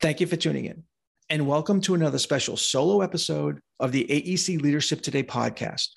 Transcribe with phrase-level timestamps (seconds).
[0.00, 0.84] Thank you for tuning in,
[1.28, 5.88] and welcome to another special solo episode of the AEC Leadership Today podcast,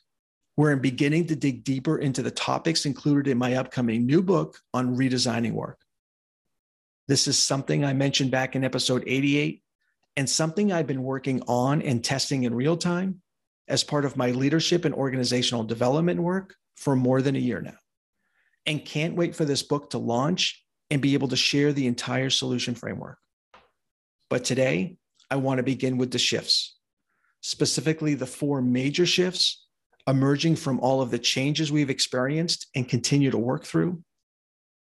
[0.56, 4.60] where I'm beginning to dig deeper into the topics included in my upcoming new book
[4.74, 5.80] on redesigning work.
[7.08, 9.64] This is something I mentioned back in episode 88
[10.18, 13.22] and something I've been working on and testing in real time
[13.70, 17.78] as part of my leadership and organizational development work for more than a year now.
[18.66, 22.30] And can't wait for this book to launch and be able to share the entire
[22.30, 23.18] solution framework.
[24.34, 24.98] But today,
[25.30, 26.76] I want to begin with the shifts,
[27.42, 29.68] specifically the four major shifts
[30.08, 34.02] emerging from all of the changes we've experienced and continue to work through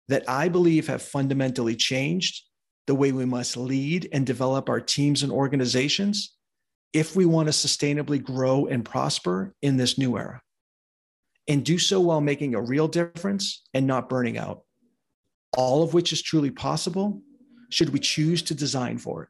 [0.07, 2.41] that I believe have fundamentally changed
[2.87, 6.33] the way we must lead and develop our teams and organizations
[6.91, 10.41] if we want to sustainably grow and prosper in this new era.
[11.47, 14.63] And do so while making a real difference and not burning out.
[15.55, 17.21] All of which is truly possible
[17.69, 19.29] should we choose to design for it.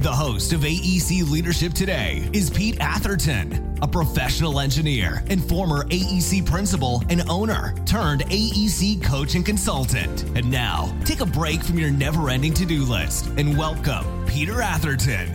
[0.00, 6.46] The host of AEC Leadership Today is Pete Atherton, a professional engineer and former AEC
[6.46, 10.22] principal and owner turned AEC coach and consultant.
[10.36, 14.62] And now, take a break from your never ending to do list and welcome Peter
[14.62, 15.32] Atherton.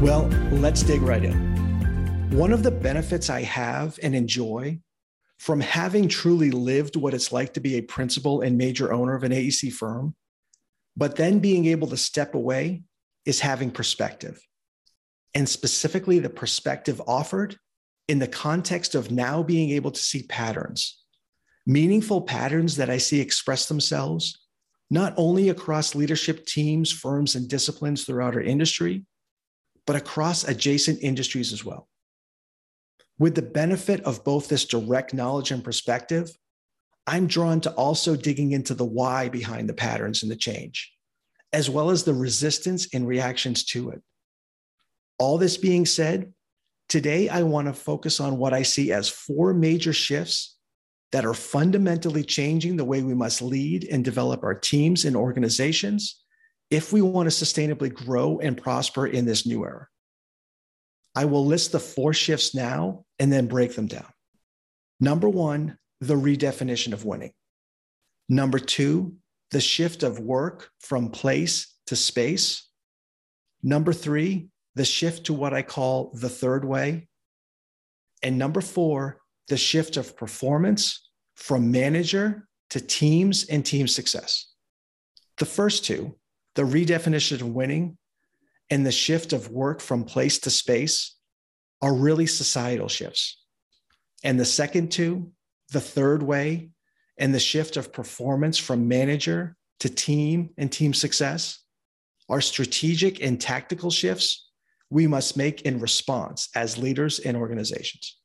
[0.00, 2.30] Well, let's dig right in.
[2.30, 4.78] One of the benefits I have and enjoy
[5.38, 9.24] from having truly lived what it's like to be a principal and major owner of
[9.24, 10.14] an AEC firm,
[10.96, 12.82] but then being able to step away
[13.24, 14.40] is having perspective.
[15.34, 17.56] And specifically, the perspective offered
[18.08, 21.02] in the context of now being able to see patterns,
[21.66, 24.46] meaningful patterns that I see express themselves
[24.90, 29.04] not only across leadership teams, firms, and disciplines throughout our industry,
[29.86, 31.88] but across adjacent industries as well.
[33.18, 36.30] With the benefit of both this direct knowledge and perspective,
[37.06, 40.92] I'm drawn to also digging into the why behind the patterns and the change,
[41.52, 44.02] as well as the resistance and reactions to it.
[45.18, 46.32] All this being said,
[46.88, 50.56] today I want to focus on what I see as four major shifts
[51.10, 56.22] that are fundamentally changing the way we must lead and develop our teams and organizations
[56.70, 59.88] if we want to sustainably grow and prosper in this new era.
[61.18, 64.06] I will list the four shifts now and then break them down.
[65.00, 67.32] Number one, the redefinition of winning.
[68.28, 69.16] Number two,
[69.50, 72.68] the shift of work from place to space.
[73.64, 77.08] Number three, the shift to what I call the third way.
[78.22, 79.18] And number four,
[79.48, 84.52] the shift of performance from manager to teams and team success.
[85.38, 86.14] The first two,
[86.54, 87.97] the redefinition of winning
[88.70, 91.16] and the shift of work from place to space
[91.80, 93.42] are really societal shifts.
[94.24, 95.32] And the second two,
[95.72, 96.70] the third way,
[97.18, 101.62] and the shift of performance from manager to team and team success
[102.28, 104.48] are strategic and tactical shifts
[104.90, 108.16] we must make in response as leaders in organizations.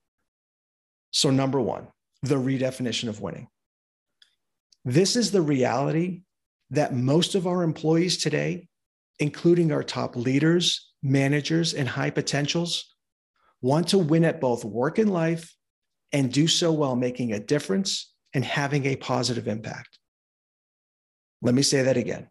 [1.12, 1.88] So, number one,
[2.22, 3.48] the redefinition of winning.
[4.86, 6.22] This is the reality
[6.72, 8.68] that most of our employees today
[9.24, 12.94] including our top leaders, managers, and high potentials,
[13.62, 15.56] want to win at both work and life
[16.12, 19.98] and do so while making a difference and having a positive impact.
[21.42, 22.28] Let me say that again.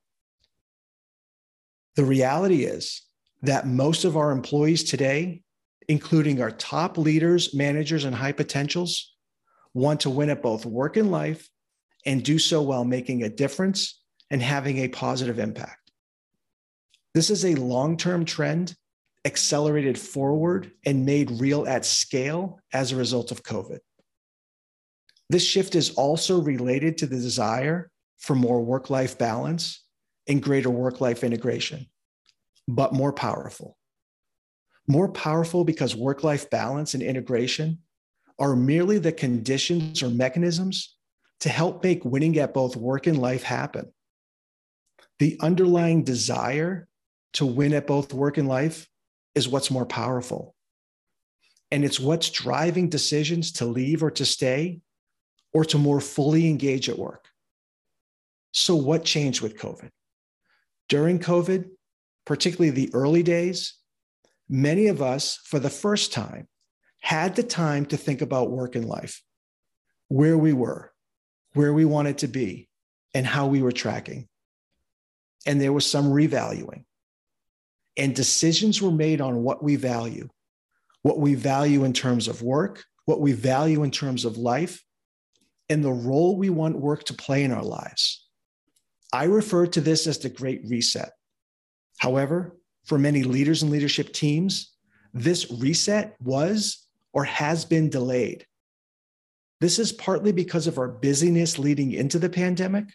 [1.97, 3.01] The reality is
[3.41, 5.41] that most of our employees today,
[5.89, 9.15] including our top leaders, managers, and high potentials,
[9.73, 11.49] want to win at both work and life
[12.05, 13.99] and do so while making a difference
[14.31, 15.82] and having a positive impact.
[17.15, 18.75] This is a long term trend
[19.25, 23.79] accelerated forward and made real at scale as a result of COVID.
[25.29, 29.85] This shift is also related to the desire for more work life balance
[30.29, 31.87] and greater work life integration,
[32.67, 33.77] but more powerful.
[34.89, 37.79] More powerful because work life balance and integration
[38.39, 40.97] are merely the conditions or mechanisms
[41.41, 43.93] to help make winning at both work and life happen.
[45.19, 46.89] The underlying desire
[47.35, 48.89] to win at both work and life
[49.35, 50.55] is what's more powerful.
[51.71, 54.81] And it's what's driving decisions to leave or to stay
[55.53, 57.29] or to more fully engage at work.
[58.53, 59.89] So, what changed with COVID?
[60.89, 61.71] During COVID,
[62.27, 63.75] particularly the early days,
[64.49, 66.49] many of us, for the first time,
[67.01, 69.23] had the time to think about work and life,
[70.09, 70.93] where we were,
[71.55, 72.69] where we wanted to be,
[73.15, 74.29] and how we were tracking.
[75.47, 76.85] And there was some revaluing.
[77.97, 80.29] And decisions were made on what we value,
[81.03, 84.83] what we value in terms of work, what we value in terms of life,
[85.69, 88.27] and the role we want work to play in our lives.
[89.13, 91.11] I refer to this as the Great Reset.
[91.99, 94.73] However, for many leaders and leadership teams,
[95.13, 98.47] this reset was or has been delayed.
[99.61, 102.87] This is partly because of our busyness leading into the pandemic,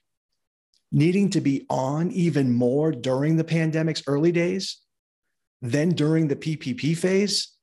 [0.92, 4.82] needing to be on even more during the pandemic's early days,
[5.62, 7.54] then during the PPP phase,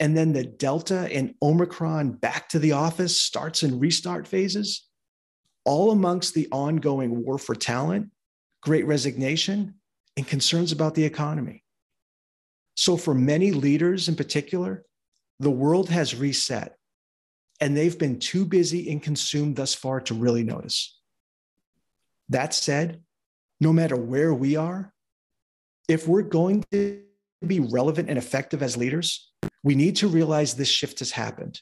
[0.00, 4.88] and then the Delta and Omicron back to the office starts and restart phases,
[5.64, 8.10] all amongst the ongoing war for talent,
[8.62, 9.74] great resignation,
[10.16, 11.64] and concerns about the economy.
[12.76, 14.84] So, for many leaders in particular,
[15.38, 16.76] the world has reset
[17.60, 20.98] and they've been too busy and consumed thus far to really notice.
[22.28, 23.02] That said,
[23.60, 24.92] no matter where we are,
[25.88, 27.02] if we're going to
[27.46, 29.30] be relevant and effective as leaders,
[29.62, 31.60] we need to realize this shift has happened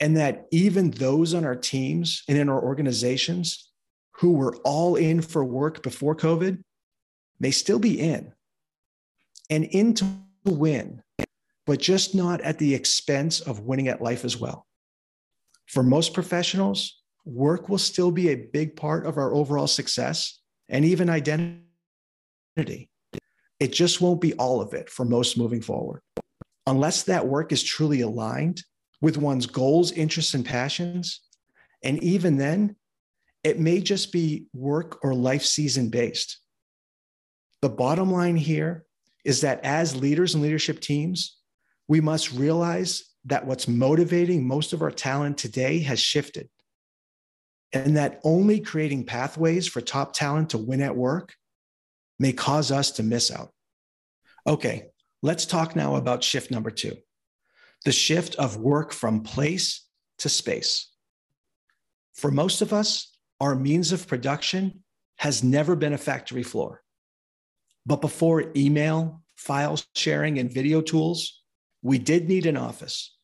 [0.00, 3.70] and that even those on our teams and in our organizations
[4.12, 6.62] who were all in for work before COVID
[7.38, 8.32] may still be in
[9.50, 10.06] and in to
[10.44, 11.02] win,
[11.66, 14.66] but just not at the expense of winning at life as well.
[15.66, 20.38] For most professionals, work will still be a big part of our overall success
[20.68, 22.90] and even identity.
[23.58, 26.00] It just won't be all of it for most moving forward.
[26.66, 28.62] Unless that work is truly aligned
[29.00, 31.20] with one's goals, interests, and passions,
[31.82, 32.76] and even then,
[33.44, 36.40] it may just be work or life season based.
[37.62, 38.84] The bottom line here
[39.24, 41.36] is that as leaders and leadership teams,
[41.88, 46.48] we must realize that what's motivating most of our talent today has shifted.
[47.72, 51.34] And that only creating pathways for top talent to win at work
[52.18, 53.50] may cause us to miss out.
[54.46, 54.86] Okay,
[55.22, 56.96] let's talk now about shift number two
[57.84, 59.86] the shift of work from place
[60.18, 60.90] to space.
[62.14, 64.82] For most of us, our means of production
[65.18, 66.82] has never been a factory floor.
[67.84, 71.42] But before email, file sharing, and video tools,
[71.82, 73.16] we did need an office,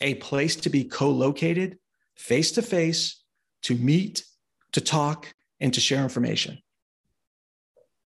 [0.00, 1.78] a place to be co located,
[2.16, 3.22] face to face,
[3.62, 4.24] to meet,
[4.72, 6.58] to talk, and to share information.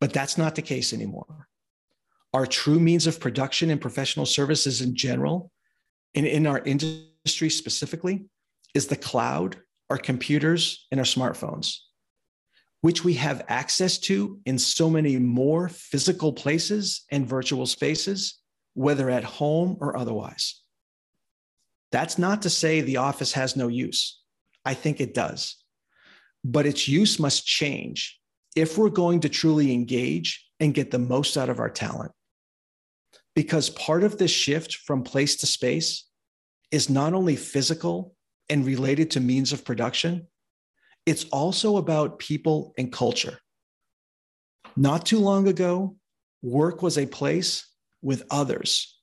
[0.00, 1.48] But that's not the case anymore.
[2.32, 5.50] Our true means of production and professional services in general,
[6.14, 8.26] and in our industry specifically,
[8.74, 9.56] is the cloud,
[9.90, 11.78] our computers, and our smartphones
[12.80, 18.38] which we have access to in so many more physical places and virtual spaces,
[18.74, 20.62] whether at home or otherwise.
[21.90, 24.20] That's not to say the office has no use.
[24.64, 25.56] I think it does.
[26.44, 28.17] But its use must change
[28.58, 32.10] if we're going to truly engage and get the most out of our talent.
[33.36, 36.08] Because part of this shift from place to space
[36.72, 38.16] is not only physical
[38.48, 40.26] and related to means of production,
[41.06, 43.38] it's also about people and culture.
[44.76, 45.94] Not too long ago,
[46.42, 47.64] work was a place
[48.02, 48.98] with others,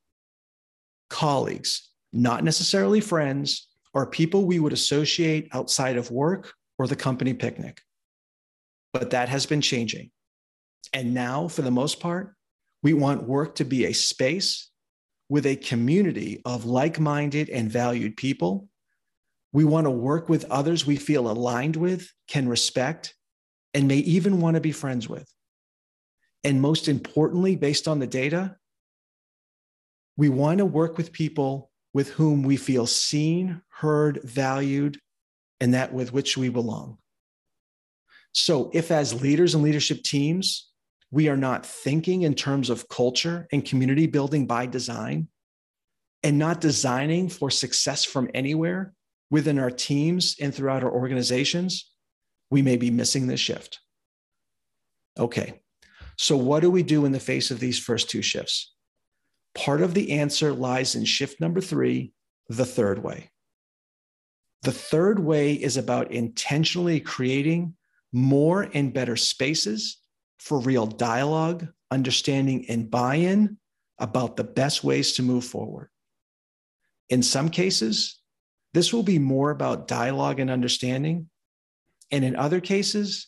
[1.09, 7.33] colleagues, not necessarily friends, or people we would associate outside of work or the company
[7.33, 7.81] picnic.
[8.95, 10.11] But that has been changing.
[10.93, 12.33] And now, for the most part,
[12.81, 14.69] we want work to be a space
[15.27, 18.69] with a community of like minded and valued people
[19.55, 23.15] we want to work with others we feel aligned with, can respect,
[23.73, 25.33] and may even want to be friends with.
[26.43, 28.57] And most importantly, based on the data,
[30.17, 34.99] we want to work with people with whom we feel seen, heard, valued,
[35.61, 36.97] and that with which we belong.
[38.37, 40.69] So, if as leaders and leadership teams,
[41.09, 45.29] we are not thinking in terms of culture and community building by design,
[46.21, 48.93] and not designing for success from anywhere,
[49.31, 51.89] within our teams and throughout our organizations,
[52.49, 53.79] we may be missing this shift.
[55.17, 55.61] Okay,
[56.17, 58.73] so what do we do in the face of these first two shifts?
[59.53, 62.11] Part of the answer lies in shift number three,
[62.49, 63.29] the third way.
[64.63, 67.75] The third way is about intentionally creating
[68.11, 69.97] more and better spaces
[70.39, 73.57] for real dialogue, understanding, and buy in
[73.99, 75.89] about the best ways to move forward.
[77.09, 78.19] In some cases,
[78.73, 81.29] this will be more about dialogue and understanding.
[82.11, 83.27] And in other cases,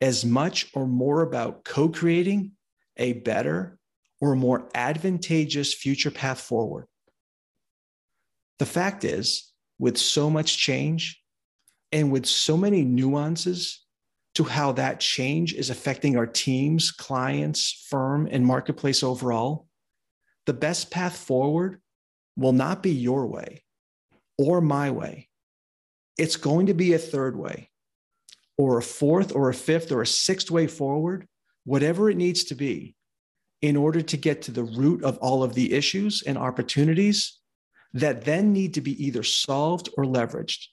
[0.00, 2.52] as much or more about co creating
[2.96, 3.78] a better
[4.20, 6.86] or more advantageous future path forward.
[8.58, 11.20] The fact is, with so much change
[11.90, 13.83] and with so many nuances
[14.34, 19.68] to how that change is affecting our teams, clients, firm, and marketplace overall,
[20.46, 21.80] the best path forward
[22.36, 23.62] will not be your way
[24.36, 25.28] or my way.
[26.18, 27.70] It's going to be a third way,
[28.58, 31.26] or a fourth, or a fifth, or a sixth way forward,
[31.64, 32.94] whatever it needs to be,
[33.62, 37.38] in order to get to the root of all of the issues and opportunities
[37.94, 40.66] that then need to be either solved or leveraged.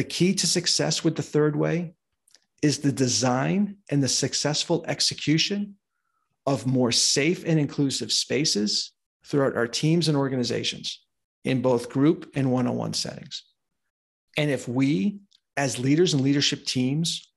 [0.00, 1.92] The key to success with the third way
[2.62, 5.74] is the design and the successful execution
[6.46, 8.92] of more safe and inclusive spaces
[9.26, 11.04] throughout our teams and organizations
[11.44, 13.44] in both group and one on one settings.
[14.38, 15.18] And if we,
[15.58, 17.30] as leaders and leadership teams,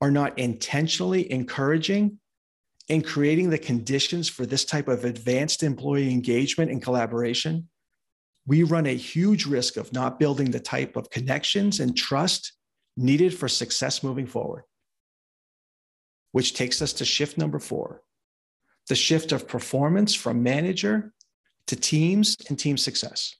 [0.00, 2.20] are not intentionally encouraging
[2.88, 7.68] and creating the conditions for this type of advanced employee engagement and collaboration,
[8.46, 12.52] we run a huge risk of not building the type of connections and trust
[12.96, 14.64] needed for success moving forward.
[16.32, 18.02] Which takes us to shift number four
[18.88, 21.12] the shift of performance from manager
[21.68, 23.34] to teams and team success.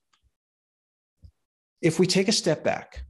[1.82, 3.04] If we take a step back,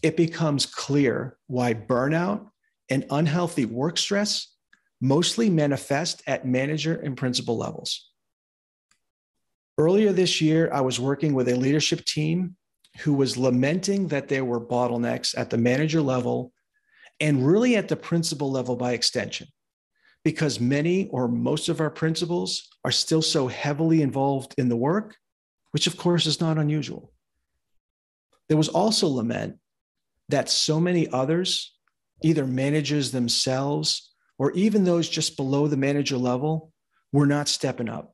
[0.00, 2.46] it becomes clear why burnout
[2.88, 4.54] and unhealthy work stress
[5.00, 8.11] mostly manifest at manager and principal levels.
[9.82, 12.54] Earlier this year, I was working with a leadership team
[13.00, 16.52] who was lamenting that there were bottlenecks at the manager level
[17.18, 19.48] and really at the principal level by extension,
[20.22, 25.16] because many or most of our principals are still so heavily involved in the work,
[25.72, 27.12] which of course is not unusual.
[28.48, 29.56] There was also lament
[30.28, 31.76] that so many others,
[32.22, 36.72] either managers themselves or even those just below the manager level,
[37.12, 38.11] were not stepping up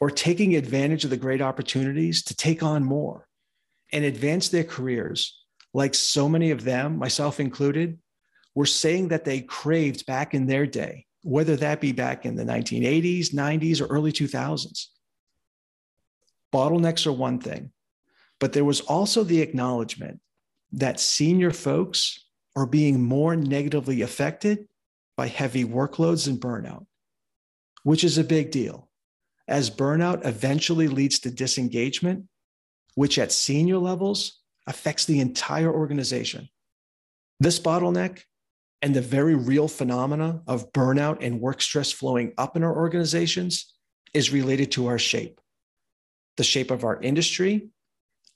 [0.00, 3.26] or taking advantage of the great opportunities to take on more
[3.92, 7.98] and advance their careers, like so many of them, myself included,
[8.54, 12.44] were saying that they craved back in their day, whether that be back in the
[12.44, 14.86] 1980s, 90s, or early 2000s.
[16.52, 17.70] Bottlenecks are one thing,
[18.38, 20.20] but there was also the acknowledgement
[20.72, 22.24] that senior folks
[22.54, 24.66] are being more negatively affected
[25.16, 26.86] by heavy workloads and burnout,
[27.82, 28.85] which is a big deal,
[29.48, 32.24] as burnout eventually leads to disengagement,
[32.94, 36.48] which at senior levels affects the entire organization.
[37.38, 38.22] This bottleneck
[38.82, 43.74] and the very real phenomena of burnout and work stress flowing up in our organizations
[44.12, 45.40] is related to our shape,
[46.36, 47.68] the shape of our industry,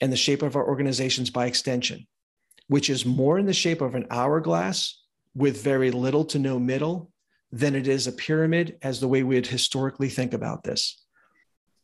[0.01, 2.07] and the shape of our organizations by extension,
[2.69, 5.03] which is more in the shape of an hourglass
[5.35, 7.11] with very little to no middle
[7.53, 11.03] than it is a pyramid as the way we'd historically think about this.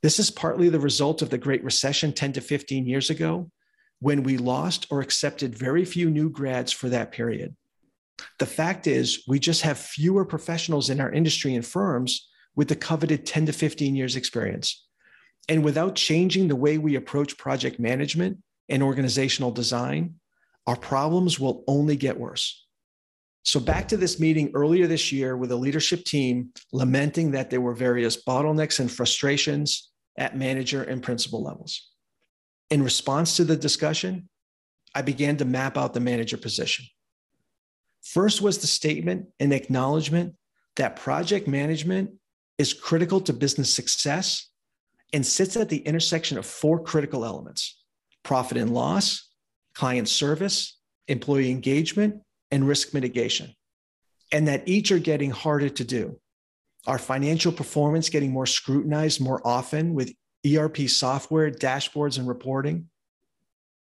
[0.02, 3.50] This is partly the result of the Great Recession 10 to 15 years ago,
[4.00, 7.56] when we lost or accepted very few new grads for that period.
[8.38, 12.76] The fact is, we just have fewer professionals in our industry and firms with the
[12.76, 14.86] coveted 10 to 15 years experience.
[15.48, 20.16] And without changing the way we approach project management and organizational design,
[20.66, 22.65] our problems will only get worse.
[23.46, 27.60] So, back to this meeting earlier this year with a leadership team lamenting that there
[27.60, 31.92] were various bottlenecks and frustrations at manager and principal levels.
[32.70, 34.28] In response to the discussion,
[34.96, 36.86] I began to map out the manager position.
[38.02, 40.34] First was the statement and acknowledgement
[40.74, 42.10] that project management
[42.58, 44.50] is critical to business success
[45.12, 47.80] and sits at the intersection of four critical elements
[48.24, 49.30] profit and loss,
[49.76, 53.54] client service, employee engagement, and risk mitigation,
[54.32, 56.18] and that each are getting harder to do.
[56.86, 60.12] Our financial performance getting more scrutinized more often with
[60.46, 62.88] ERP software, dashboards, and reporting.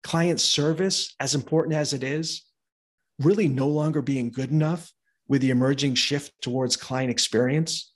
[0.03, 2.43] Client service, as important as it is,
[3.19, 4.91] really no longer being good enough
[5.27, 7.93] with the emerging shift towards client experience.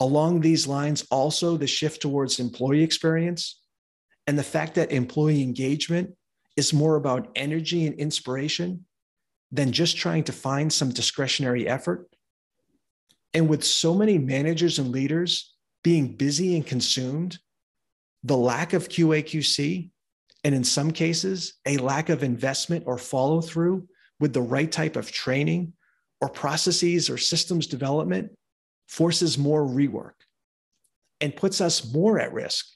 [0.00, 3.60] Along these lines, also the shift towards employee experience
[4.26, 6.14] and the fact that employee engagement
[6.56, 8.84] is more about energy and inspiration
[9.50, 12.06] than just trying to find some discretionary effort.
[13.34, 17.38] And with so many managers and leaders being busy and consumed,
[18.24, 19.90] the lack of QAQC,
[20.44, 23.88] and in some cases, a lack of investment or follow through
[24.20, 25.72] with the right type of training
[26.20, 28.32] or processes or systems development
[28.88, 30.12] forces more rework
[31.20, 32.66] and puts us more at risk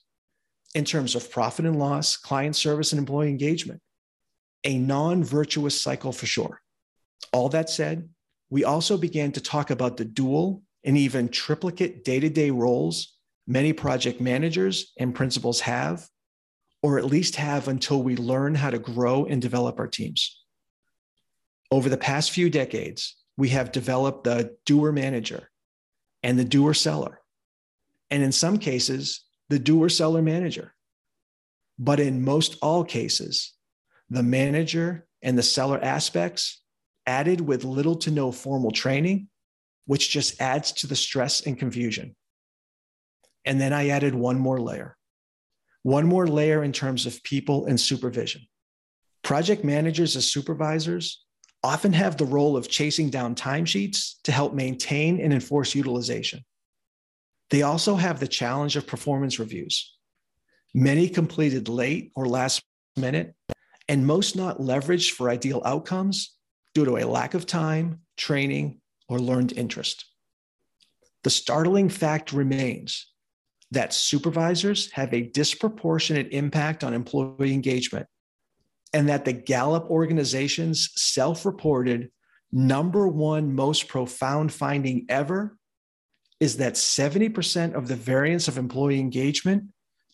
[0.74, 3.80] in terms of profit and loss, client service, and employee engagement.
[4.64, 6.61] A non virtuous cycle for sure.
[7.32, 8.08] All that said,
[8.50, 13.16] we also began to talk about the dual and even triplicate day to day roles
[13.46, 16.08] many project managers and principals have,
[16.82, 20.42] or at least have until we learn how to grow and develop our teams.
[21.70, 25.50] Over the past few decades, we have developed the doer manager
[26.22, 27.20] and the doer seller,
[28.10, 30.74] and in some cases, the doer seller manager.
[31.78, 33.54] But in most all cases,
[34.10, 36.61] the manager and the seller aspects
[37.06, 39.28] added with little to no formal training,
[39.86, 42.14] which just adds to the stress and confusion.
[43.44, 44.96] And then I added one more layer,
[45.82, 48.42] one more layer in terms of people and supervision.
[49.22, 51.24] Project managers as supervisors
[51.64, 56.44] often have the role of chasing down timesheets to help maintain and enforce utilization.
[57.50, 59.96] They also have the challenge of performance reviews,
[60.74, 62.62] many completed late or last
[62.96, 63.34] minute,
[63.88, 66.34] and most not leveraged for ideal outcomes
[66.74, 70.06] due to a lack of time, training, or learned interest.
[71.24, 73.06] The startling fact remains
[73.70, 78.06] that supervisors have a disproportionate impact on employee engagement,
[78.92, 82.10] and that the Gallup organization's self reported
[82.52, 85.56] number one most profound finding ever
[86.38, 89.64] is that 70% of the variance of employee engagement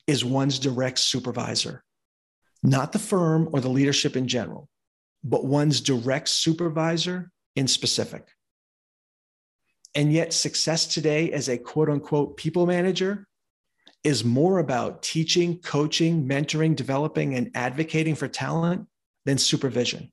[0.07, 1.83] is one's direct supervisor,
[2.63, 4.69] not the firm or the leadership in general,
[5.25, 8.27] but one's direct supervisor in specific.
[9.95, 13.27] And yet, success today as a quote unquote people manager
[14.05, 18.87] is more about teaching, coaching, mentoring, developing, and advocating for talent
[19.25, 20.13] than supervision.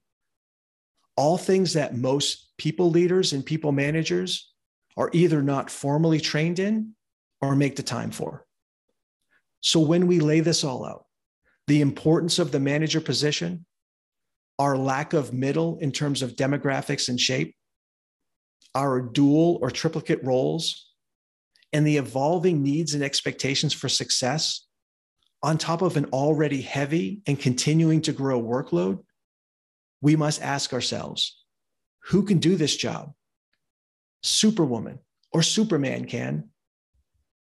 [1.15, 4.51] All things that most people leaders and people managers
[4.97, 6.95] are either not formally trained in
[7.41, 8.45] or make the time for.
[9.61, 11.05] So, when we lay this all out,
[11.67, 13.65] the importance of the manager position,
[14.59, 17.55] our lack of middle in terms of demographics and shape,
[18.73, 20.89] our dual or triplicate roles,
[21.73, 24.65] and the evolving needs and expectations for success
[25.43, 28.99] on top of an already heavy and continuing to grow workload,
[30.01, 31.43] we must ask ourselves
[32.05, 33.13] who can do this job?
[34.23, 34.99] Superwoman
[35.31, 36.49] or Superman can.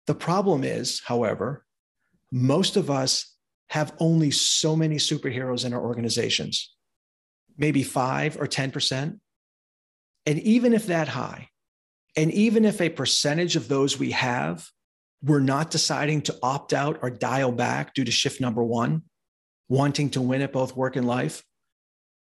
[0.08, 1.66] The problem is, however,
[2.32, 3.36] most of us
[3.70, 6.74] have only so many superheroes in our organizations,
[7.60, 9.20] maybe five or 10%.
[10.26, 11.50] And even if that high,
[12.16, 14.68] and even if a percentage of those we have
[15.22, 19.04] we're not deciding to opt out or dial back due to shift number one,
[19.68, 21.44] wanting to win at both work and life,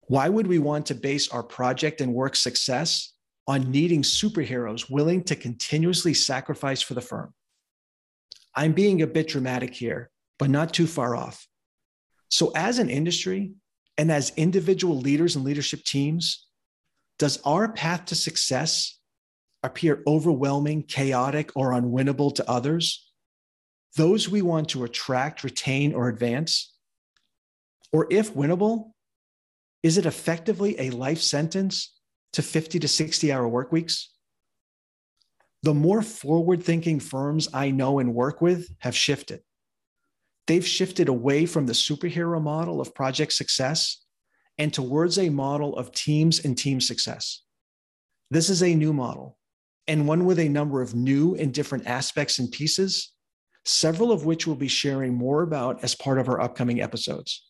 [0.07, 3.13] why would we want to base our project and work success
[3.47, 7.33] on needing superheroes willing to continuously sacrifice for the firm?
[8.55, 11.45] I'm being a bit dramatic here, but not too far off.
[12.29, 13.51] So, as an industry
[13.97, 16.47] and as individual leaders and leadership teams,
[17.17, 18.99] does our path to success
[19.63, 23.11] appear overwhelming, chaotic, or unwinnable to others,
[23.95, 26.73] those we want to attract, retain, or advance?
[27.91, 28.91] Or if winnable,
[29.81, 31.93] is it effectively a life sentence
[32.33, 34.11] to 50 to 60 hour work weeks?
[35.63, 39.41] The more forward thinking firms I know and work with have shifted.
[40.47, 44.03] They've shifted away from the superhero model of project success
[44.57, 47.41] and towards a model of teams and team success.
[48.31, 49.37] This is a new model
[49.87, 53.11] and one with a number of new and different aspects and pieces,
[53.65, 57.43] several of which we'll be sharing more about as part of our upcoming episodes.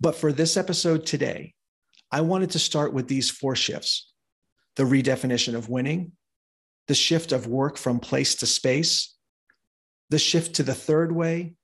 [0.00, 1.54] But for this episode today,
[2.10, 4.08] I wanted to start with these four shifts
[4.74, 6.12] the redefinition of winning,
[6.88, 9.14] the shift of work from place to space,
[10.08, 11.54] the shift to the third way,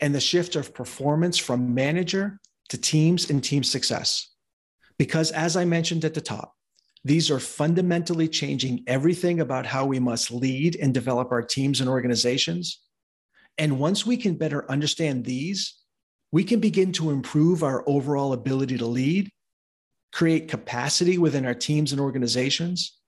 [0.00, 4.28] and the shift of performance from manager to teams and team success.
[4.98, 6.54] Because as I mentioned at the top,
[7.04, 11.88] these are fundamentally changing everything about how we must lead and develop our teams and
[11.88, 12.80] organizations.
[13.58, 15.74] And once we can better understand these,
[16.30, 19.30] we can begin to improve our overall ability to lead,
[20.12, 22.98] create capacity within our teams and organizations,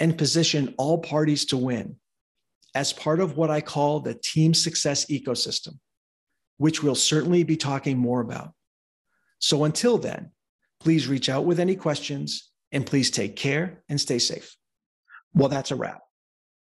[0.00, 1.96] and position all parties to win
[2.74, 5.78] as part of what I call the team success ecosystem,
[6.56, 8.52] which we'll certainly be talking more about.
[9.38, 10.32] So until then,
[10.80, 14.56] please reach out with any questions and please take care and stay safe.
[15.34, 16.00] Well, that's a wrap.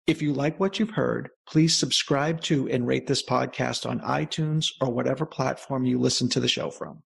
[0.07, 4.67] If you like what you've heard, please subscribe to and rate this podcast on iTunes
[4.81, 7.03] or whatever platform you listen to the show from.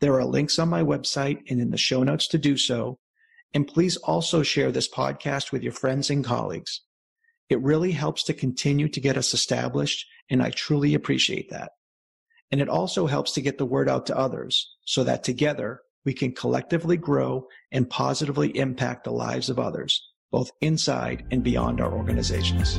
[0.00, 2.98] There are links on my website and in the show notes to do so.
[3.52, 6.82] And please also share this podcast with your friends and colleagues.
[7.48, 11.72] It really helps to continue to get us established, and I truly appreciate that.
[12.54, 16.14] And it also helps to get the word out to others so that together we
[16.14, 21.92] can collectively grow and positively impact the lives of others, both inside and beyond our
[21.92, 22.78] organizations.